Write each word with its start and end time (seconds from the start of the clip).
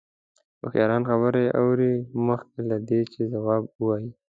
هوښیاران 0.61 1.03
خبرې 1.09 1.43
اوري 1.61 1.93
مخکې 2.27 2.59
له 2.69 2.77
دې 2.87 3.01
چې 3.11 3.21
ځواب 3.33 3.63
ووايي. 3.69 4.09